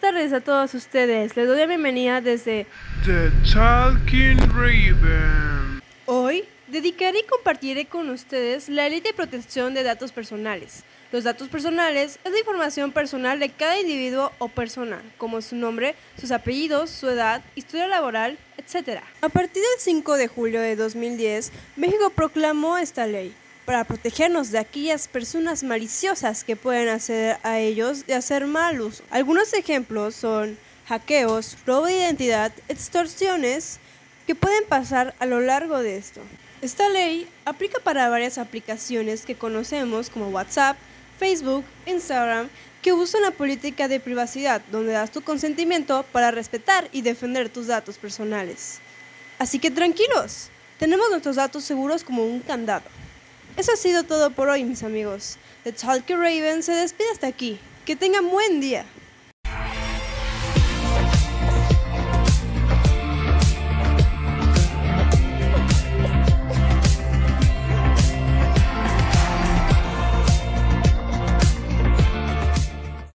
tardes 0.00 0.32
a 0.32 0.40
todos 0.40 0.74
ustedes. 0.74 1.36
Les 1.36 1.46
doy 1.46 1.58
la 1.58 1.66
bienvenida 1.66 2.20
desde 2.20 2.66
The 3.04 3.30
Talking 3.52 4.38
Raven. 4.52 5.80
hoy. 6.06 6.44
Dedicaré 6.66 7.20
y 7.20 7.24
compartiré 7.24 7.86
con 7.86 8.10
ustedes 8.10 8.68
la 8.68 8.88
ley 8.88 9.00
de 9.00 9.12
protección 9.12 9.74
de 9.74 9.82
datos 9.82 10.12
personales. 10.12 10.84
Los 11.10 11.24
datos 11.24 11.48
personales 11.48 12.20
es 12.22 12.30
la 12.30 12.38
información 12.38 12.92
personal 12.92 13.40
de 13.40 13.48
cada 13.48 13.80
individuo 13.80 14.30
o 14.38 14.48
persona, 14.48 15.02
como 15.18 15.40
su 15.40 15.56
nombre, 15.56 15.96
sus 16.16 16.30
apellidos, 16.30 16.90
su 16.90 17.08
edad, 17.08 17.42
historia 17.56 17.88
laboral, 17.88 18.38
etc. 18.56 19.00
A 19.20 19.28
partir 19.28 19.62
del 19.62 19.80
5 19.80 20.16
de 20.16 20.28
julio 20.28 20.60
de 20.60 20.76
2010, 20.76 21.50
México 21.76 22.10
proclamó 22.10 22.78
esta 22.78 23.06
ley 23.06 23.34
para 23.70 23.84
protegernos 23.84 24.50
de 24.50 24.58
aquellas 24.58 25.06
personas 25.06 25.62
maliciosas 25.62 26.42
que 26.42 26.56
pueden 26.56 26.88
acceder 26.88 27.38
a 27.44 27.60
ellos 27.60 28.02
y 28.08 28.10
hacer 28.10 28.46
mal 28.46 28.80
uso. 28.80 29.04
Algunos 29.10 29.52
ejemplos 29.52 30.16
son 30.16 30.58
hackeos, 30.88 31.56
robo 31.64 31.86
de 31.86 31.98
identidad, 31.98 32.50
extorsiones 32.66 33.78
que 34.26 34.34
pueden 34.34 34.64
pasar 34.64 35.14
a 35.20 35.26
lo 35.26 35.38
largo 35.38 35.78
de 35.78 35.98
esto. 35.98 36.20
Esta 36.62 36.88
ley 36.88 37.28
aplica 37.44 37.78
para 37.78 38.08
varias 38.08 38.38
aplicaciones 38.38 39.24
que 39.24 39.36
conocemos 39.36 40.10
como 40.10 40.30
WhatsApp, 40.30 40.76
Facebook, 41.20 41.64
Instagram, 41.86 42.48
que 42.82 42.92
usan 42.92 43.22
la 43.22 43.30
política 43.30 43.86
de 43.86 44.00
privacidad 44.00 44.62
donde 44.72 44.94
das 44.94 45.12
tu 45.12 45.22
consentimiento 45.22 46.04
para 46.10 46.32
respetar 46.32 46.88
y 46.90 47.02
defender 47.02 47.50
tus 47.50 47.68
datos 47.68 47.98
personales. 47.98 48.80
Así 49.38 49.60
que 49.60 49.70
tranquilos, 49.70 50.48
tenemos 50.80 51.08
nuestros 51.08 51.36
datos 51.36 51.62
seguros 51.62 52.02
como 52.02 52.24
un 52.24 52.40
candado. 52.40 52.82
Eso 53.60 53.72
ha 53.72 53.76
sido 53.76 54.04
todo 54.04 54.30
por 54.30 54.48
hoy, 54.48 54.64
mis 54.64 54.82
amigos. 54.82 55.36
The 55.64 55.72
Talkie 55.72 56.16
Raven 56.16 56.62
se 56.62 56.72
despide 56.72 57.10
hasta 57.12 57.26
aquí. 57.26 57.58
Que 57.84 57.94
tengan 57.94 58.30
buen 58.30 58.58
día. 58.58 58.86